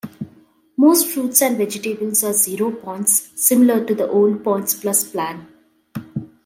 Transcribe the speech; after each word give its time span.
Most 0.77 1.09
fruits 1.09 1.43
and 1.43 1.59
vegetables 1.59 2.23
are 2.23 2.33
zero 2.33 2.71
points, 2.71 3.29
similar 3.39 3.85
to 3.85 3.93
the 3.93 4.07
old 4.09 4.43
PointsPlus 4.43 5.11
plan. 5.11 5.45